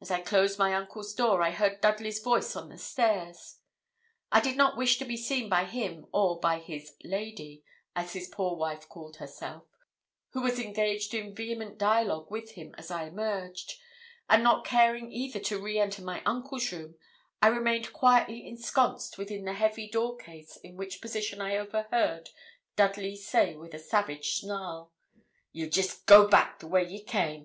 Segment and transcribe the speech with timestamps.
[0.00, 3.56] As I closed my uncle's door, I heard Dudley's voice on the stairs.
[4.30, 7.64] I did not wish to be seen by him or by his 'lady',
[7.96, 9.64] as his poor wife called herself,
[10.30, 13.72] who was engaged in vehement dialogue with him as I emerged,
[14.30, 16.94] and not caring either to re enter my uncle's room,
[17.42, 22.28] I remained quietly ensconced within the heavy door case, in which position I overheard
[22.76, 24.92] Dudley say with a savage snarl
[25.50, 27.44] 'You'll jest go back the way ye came.